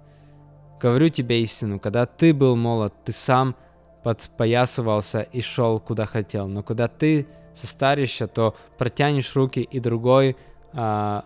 Говорю 0.81 1.11
тебе 1.11 1.43
истину, 1.43 1.79
когда 1.79 2.07
ты 2.07 2.33
был 2.33 2.57
молод, 2.57 2.95
ты 3.05 3.13
сам 3.13 3.55
подпоясывался 4.03 5.21
и 5.21 5.43
шел 5.43 5.79
куда 5.79 6.07
хотел, 6.07 6.49
но 6.49 6.63
когда 6.63 6.89
ты 6.89 7.27
состаришься, 7.55 8.27
то 8.27 8.57
протянешь 8.79 9.35
руки 9.37 9.61
и 9.61 9.79
другой 9.79 10.37
а, 10.73 11.25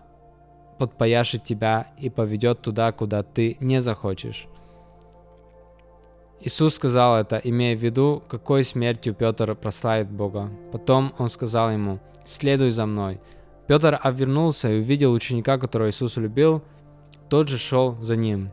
подпояшет 0.79 1.43
тебя 1.43 1.87
и 1.99 2.09
поведет 2.09 2.61
туда, 2.61 2.91
куда 2.91 3.21
ты 3.21 3.57
не 3.59 3.81
захочешь. 3.81 4.47
Иисус 6.41 6.75
сказал 6.75 7.17
это, 7.17 7.39
имея 7.43 7.75
в 7.75 7.83
виду, 7.83 8.23
какой 8.29 8.63
смертью 8.63 9.13
Петр 9.13 9.53
прославит 9.55 10.09
Бога. 10.09 10.49
Потом 10.71 11.13
он 11.17 11.29
сказал 11.29 11.69
ему, 11.69 11.99
«Следуй 12.25 12.71
за 12.71 12.85
мной». 12.85 13.19
Петр 13.67 13.99
обернулся 14.01 14.71
и 14.71 14.79
увидел 14.79 15.11
ученика, 15.13 15.57
которого 15.57 15.89
Иисус 15.89 16.15
любил, 16.17 16.63
тот 17.27 17.49
же 17.49 17.57
шел 17.57 17.95
за 18.01 18.15
ним. 18.15 18.51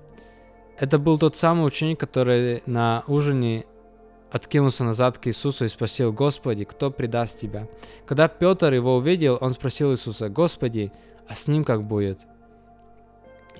Это 0.78 0.98
был 0.98 1.18
тот 1.18 1.36
самый 1.36 1.66
ученик, 1.66 1.98
который 1.98 2.62
на 2.66 3.04
ужине 3.06 3.64
откинулся 4.30 4.84
назад 4.84 5.18
к 5.18 5.28
Иисусу 5.28 5.64
и 5.64 5.68
спросил, 5.68 6.12
«Господи, 6.12 6.64
кто 6.64 6.90
предаст 6.90 7.38
Тебя?» 7.38 7.68
Когда 8.04 8.28
Петр 8.28 8.74
его 8.74 8.96
увидел, 8.96 9.38
он 9.40 9.52
спросил 9.52 9.92
Иисуса, 9.92 10.28
«Господи, 10.28 10.92
а 11.28 11.34
с 11.34 11.46
ним 11.46 11.64
как 11.64 11.84
будет?» 11.84 12.20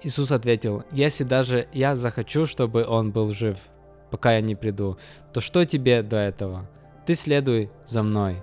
Иисус 0.02 0.30
ответил, 0.32 0.85
«Если 0.92 1.25
даже 1.25 1.68
я 1.73 1.96
захочу, 1.96 2.46
чтобы 2.46 2.85
он 2.85 3.12
был 3.12 3.32
жив, 3.32 3.58
пока 4.11 4.35
я 4.35 4.40
не 4.40 4.54
приду, 4.54 4.99
то 5.32 5.40
что 5.40 5.64
тебе 5.64 6.02
до 6.02 6.16
этого? 6.16 6.68
Ты 7.06 7.14
следуй 7.14 7.70
за 7.87 8.02
мной». 8.02 8.42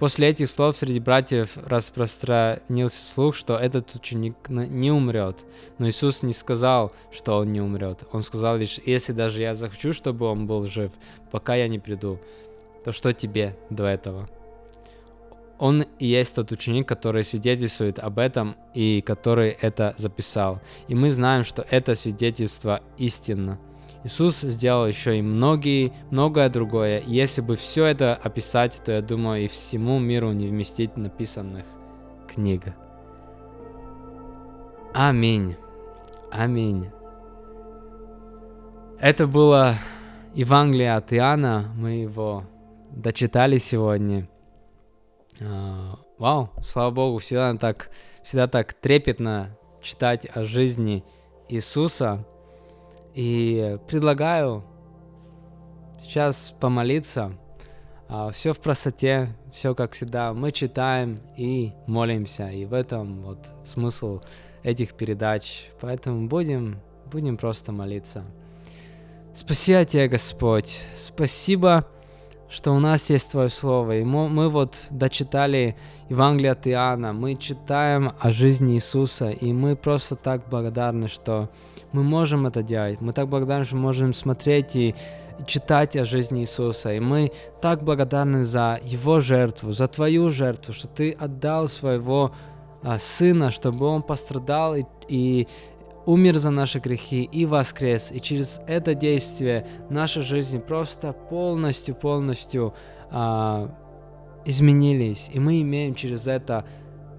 После 0.00 0.28
этих 0.28 0.48
слов 0.48 0.76
среди 0.78 0.98
братьев 0.98 1.58
распространился 1.58 3.04
слух, 3.04 3.34
что 3.34 3.58
этот 3.58 3.94
ученик 3.94 4.34
не 4.48 4.90
умрет. 4.90 5.44
Но 5.76 5.90
Иисус 5.90 6.22
не 6.22 6.32
сказал, 6.32 6.92
что 7.10 7.36
он 7.36 7.52
не 7.52 7.60
умрет. 7.60 8.04
Он 8.10 8.22
сказал 8.22 8.56
лишь, 8.56 8.80
если 8.86 9.12
даже 9.12 9.42
я 9.42 9.54
захочу, 9.54 9.92
чтобы 9.92 10.24
он 10.24 10.46
был 10.46 10.64
жив, 10.64 10.90
пока 11.30 11.54
я 11.54 11.68
не 11.68 11.78
приду, 11.78 12.18
то 12.82 12.92
что 12.92 13.12
тебе 13.12 13.58
до 13.68 13.84
этого? 13.84 14.26
Он 15.60 15.82
и 15.98 16.06
есть 16.06 16.34
тот 16.34 16.50
ученик, 16.52 16.88
который 16.88 17.22
свидетельствует 17.22 17.98
об 17.98 18.18
этом 18.18 18.56
и 18.72 19.02
который 19.02 19.50
это 19.50 19.94
записал. 19.98 20.60
И 20.88 20.94
мы 20.94 21.10
знаем, 21.12 21.44
что 21.44 21.64
это 21.68 21.94
свидетельство 21.94 22.80
истинно. 22.96 23.58
Иисус 24.02 24.40
сделал 24.40 24.86
еще 24.86 25.18
и 25.18 25.22
многие, 25.22 25.92
многое 26.10 26.48
другое. 26.48 27.00
И 27.00 27.12
если 27.12 27.42
бы 27.42 27.56
все 27.56 27.84
это 27.84 28.14
описать, 28.14 28.80
то 28.82 28.92
я 28.92 29.02
думаю, 29.02 29.44
и 29.44 29.48
всему 29.48 29.98
миру 29.98 30.32
не 30.32 30.48
вместить 30.48 30.96
написанных 30.96 31.66
книг. 32.26 32.62
Аминь. 34.94 35.56
Аминь. 36.30 36.88
Это 38.98 39.26
было 39.26 39.74
Евангелие 40.32 40.94
от 40.94 41.12
Иоанна. 41.12 41.70
Мы 41.76 42.00
его 42.02 42.44
дочитали 42.90 43.58
сегодня. 43.58 44.26
А, 45.42 45.98
вау, 46.18 46.50
слава 46.62 46.90
Богу, 46.90 47.18
всегда 47.18 47.54
так, 47.54 47.90
всегда 48.22 48.46
так 48.46 48.74
трепетно 48.74 49.56
читать 49.80 50.26
о 50.34 50.44
жизни 50.44 51.04
Иисуса. 51.48 52.26
И 53.14 53.78
предлагаю 53.88 54.64
сейчас 56.00 56.54
помолиться. 56.60 57.32
А, 58.08 58.30
все 58.30 58.52
в 58.52 58.60
простоте, 58.60 59.36
все 59.52 59.74
как 59.74 59.92
всегда. 59.92 60.34
Мы 60.34 60.52
читаем 60.52 61.20
и 61.36 61.72
молимся. 61.86 62.50
И 62.50 62.64
в 62.64 62.74
этом 62.74 63.22
вот 63.22 63.38
смысл 63.64 64.20
этих 64.62 64.94
передач. 64.94 65.70
Поэтому 65.80 66.28
будем, 66.28 66.80
будем 67.06 67.36
просто 67.36 67.72
молиться. 67.72 68.24
Спасибо 69.34 69.84
тебе, 69.84 70.08
Господь. 70.08 70.80
Спасибо, 70.96 71.86
что 72.50 72.72
у 72.72 72.80
нас 72.80 73.08
есть 73.10 73.30
Твое 73.30 73.48
Слово. 73.48 73.98
И 73.98 74.04
мы, 74.04 74.48
вот 74.48 74.88
дочитали 74.90 75.76
Евангелие 76.08 76.52
от 76.52 76.66
Иоанна. 76.66 77.12
Мы 77.12 77.36
читаем 77.36 78.12
о 78.18 78.32
жизни 78.32 78.74
Иисуса. 78.74 79.30
И 79.30 79.52
мы 79.52 79.76
просто 79.76 80.16
так 80.16 80.48
благодарны, 80.50 81.06
что 81.06 81.48
мы 81.92 82.02
можем 82.02 82.46
это 82.46 82.62
делать. 82.62 83.00
Мы 83.00 83.12
так 83.12 83.28
благодарны, 83.28 83.64
что 83.64 83.76
можем 83.76 84.12
смотреть 84.12 84.74
и 84.74 84.94
читать 85.46 85.96
о 85.96 86.04
жизни 86.04 86.40
Иисуса. 86.40 86.92
И 86.92 87.00
мы 87.00 87.30
так 87.62 87.84
благодарны 87.84 88.42
за 88.42 88.80
Его 88.82 89.20
жертву, 89.20 89.70
за 89.70 89.86
Твою 89.86 90.28
жертву, 90.30 90.72
что 90.72 90.88
Ты 90.88 91.12
отдал 91.12 91.68
своего 91.68 92.32
а, 92.82 92.98
Сына, 92.98 93.52
чтобы 93.52 93.86
Он 93.86 94.02
пострадал 94.02 94.74
и, 94.74 94.84
и 95.08 95.46
умер 96.06 96.38
за 96.38 96.50
наши 96.50 96.78
грехи 96.78 97.24
и 97.24 97.46
воскрес. 97.46 98.10
И 98.12 98.20
через 98.20 98.60
это 98.66 98.94
действие 98.94 99.66
наша 99.88 100.22
жизнь 100.22 100.60
просто 100.60 101.12
полностью, 101.12 101.94
полностью 101.94 102.74
а, 103.10 103.70
изменились. 104.44 105.30
И 105.32 105.40
мы 105.40 105.60
имеем 105.60 105.94
через 105.94 106.26
это 106.26 106.64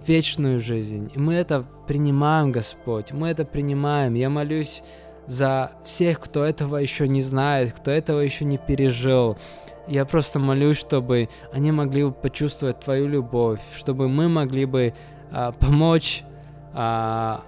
вечную 0.06 0.60
жизнь. 0.60 1.12
И 1.14 1.20
мы 1.20 1.36
это 1.36 1.66
принимаем, 1.88 2.52
Господь, 2.52 3.12
мы 3.12 3.30
это 3.30 3.46
принимаем. 3.46 4.16
Я 4.16 4.30
молюсь 4.30 4.84
за 5.28 5.72
всех, 5.86 6.20
кто 6.20 6.44
этого 6.44 6.78
еще 6.78 7.08
не 7.08 7.22
знает, 7.22 7.74
кто 7.74 7.92
этого 7.92 8.20
еще 8.20 8.46
не 8.46 8.58
пережил. 8.58 9.38
Я 9.88 10.06
просто 10.06 10.40
молюсь, 10.40 10.78
чтобы 10.78 11.30
они 11.54 11.72
могли 11.72 12.06
бы 12.06 12.12
почувствовать 12.12 12.80
Твою 12.80 13.08
любовь, 13.08 13.60
чтобы 13.76 14.08
мы 14.08 14.30
могли 14.30 14.66
бы 14.66 14.94
а, 15.32 15.52
помочь 15.52 16.24
а, 16.74 17.44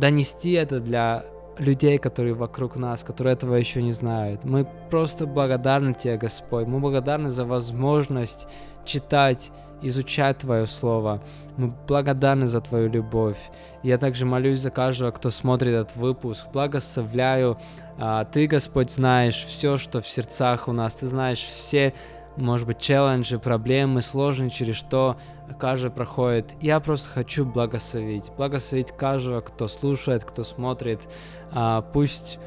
донести 0.00 0.52
это 0.52 0.80
для 0.80 1.24
людей, 1.58 1.98
которые 1.98 2.34
вокруг 2.34 2.76
нас, 2.76 3.04
которые 3.04 3.34
этого 3.34 3.54
еще 3.54 3.82
не 3.82 3.92
знают. 3.92 4.44
Мы 4.44 4.66
просто 4.90 5.26
благодарны 5.26 5.94
Тебе, 5.94 6.16
Господь. 6.16 6.66
Мы 6.66 6.80
благодарны 6.80 7.30
за 7.30 7.44
возможность 7.44 8.48
читать, 8.84 9.52
изучать 9.82 10.38
Твое 10.38 10.66
Слово. 10.66 11.22
Мы 11.56 11.72
благодарны 11.86 12.48
за 12.48 12.60
Твою 12.60 12.88
любовь. 12.88 13.38
Я 13.82 13.98
также 13.98 14.24
молюсь 14.24 14.60
за 14.60 14.70
каждого, 14.70 15.10
кто 15.10 15.30
смотрит 15.30 15.74
этот 15.74 15.96
выпуск. 15.96 16.46
Благословляю. 16.52 17.58
А, 17.98 18.24
Ты, 18.24 18.46
Господь, 18.46 18.90
знаешь 18.90 19.44
все, 19.44 19.76
что 19.76 20.00
в 20.00 20.06
сердцах 20.06 20.66
у 20.66 20.72
нас. 20.72 20.94
Ты 20.94 21.06
знаешь 21.06 21.40
все, 21.40 21.92
может 22.40 22.66
быть, 22.66 22.78
челленджи, 22.78 23.38
проблемы, 23.38 24.02
сложности, 24.02 24.58
через 24.58 24.76
что 24.76 25.16
каждый 25.58 25.90
проходит. 25.90 26.54
Я 26.60 26.80
просто 26.80 27.08
хочу 27.08 27.44
благословить. 27.44 28.30
Благословить 28.36 28.92
каждого, 28.92 29.40
кто 29.40 29.68
слушает, 29.68 30.24
кто 30.24 30.44
смотрит. 30.44 31.08
А, 31.52 31.82
пусть 31.82 32.38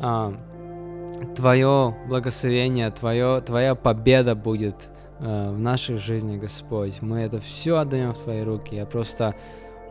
а, 0.00 0.34
Твое 1.36 1.96
благословение, 2.08 2.90
твое, 2.90 3.40
Твоя 3.40 3.74
победа 3.74 4.34
будет 4.34 4.90
Э, 5.24 5.52
в 5.52 5.58
нашей 5.58 5.98
жизни, 5.98 6.36
Господь. 6.36 7.00
Мы 7.00 7.20
это 7.20 7.38
все 7.38 7.76
отдаем 7.76 8.12
в 8.12 8.18
Твои 8.18 8.42
руки. 8.42 8.74
Я 8.74 8.86
просто 8.86 9.36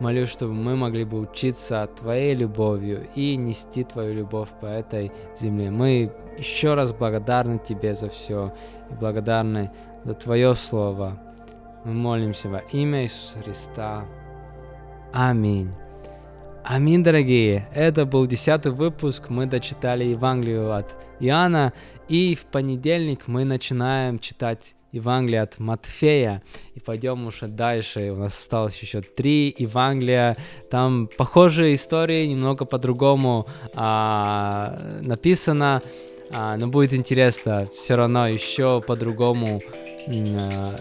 молю, 0.02 0.26
чтобы 0.26 0.52
мы 0.52 0.76
могли 0.76 1.04
бы 1.04 1.20
учиться 1.20 1.88
Твоей 1.98 2.34
любовью 2.34 3.08
и 3.14 3.36
нести 3.36 3.84
Твою 3.84 4.14
любовь 4.14 4.48
по 4.60 4.66
этой 4.66 5.12
земле. 5.38 5.70
Мы 5.70 6.12
еще 6.36 6.74
раз 6.74 6.92
благодарны 6.92 7.58
Тебе 7.58 7.94
за 7.94 8.08
все 8.08 8.52
и 8.90 8.94
благодарны 8.94 9.70
за 10.04 10.14
Твое 10.14 10.54
Слово. 10.54 11.18
Мы 11.84 11.94
молимся 11.94 12.48
во 12.48 12.58
имя 12.72 13.04
Иисуса 13.04 13.38
Христа. 13.38 14.04
Аминь. 15.12 15.72
Аминь, 16.64 17.02
дорогие! 17.02 17.68
Это 17.74 18.06
был 18.06 18.26
десятый 18.26 18.72
выпуск. 18.72 19.30
Мы 19.30 19.46
дочитали 19.46 20.04
Евангелие 20.04 20.72
от 20.72 20.96
Иоанна. 21.20 21.72
И 22.08 22.34
в 22.34 22.46
понедельник 22.46 23.26
мы 23.26 23.44
начинаем 23.44 24.18
читать 24.18 24.74
Евангелие 24.92 25.42
от 25.42 25.58
Матфея. 25.58 26.42
И 26.74 26.80
пойдем 26.80 27.26
уже 27.26 27.48
дальше. 27.48 28.12
У 28.12 28.16
нас 28.16 28.38
осталось 28.38 28.78
еще 28.78 29.00
три 29.00 29.54
Евангелия. 29.58 30.36
Там 30.70 31.08
похожие 31.16 31.74
истории, 31.74 32.26
немного 32.26 32.64
по-другому 32.64 33.46
а, 33.74 34.78
написано. 35.00 35.82
А, 36.30 36.56
но 36.56 36.68
будет 36.68 36.92
интересно 36.92 37.66
все 37.74 37.96
равно 37.96 38.28
еще 38.28 38.80
по-другому 38.80 39.60
а, 40.08 40.76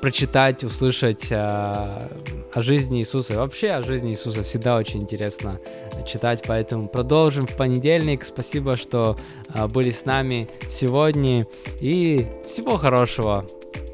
прочитать, 0.00 0.64
услышать 0.64 1.28
а, 1.30 2.08
о 2.54 2.62
жизни 2.62 3.00
Иисуса. 3.00 3.34
Вообще 3.34 3.70
о 3.70 3.82
жизни 3.82 4.10
Иисуса 4.10 4.42
всегда 4.42 4.76
очень 4.76 5.02
интересно 5.02 5.60
читать, 6.06 6.42
поэтому 6.46 6.88
продолжим 6.88 7.46
в 7.46 7.56
понедельник. 7.56 8.24
Спасибо, 8.24 8.76
что 8.76 9.16
а, 9.48 9.68
были 9.68 9.90
с 9.90 10.04
нами 10.04 10.48
сегодня 10.68 11.46
и 11.80 12.26
всего 12.46 12.76
хорошего. 12.76 13.46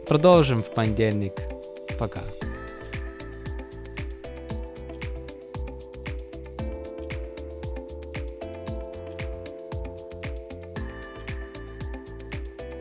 Продолжим 0.08 0.60
в 0.60 0.72
понедельник. 0.72 1.34
Пока. 1.98 2.20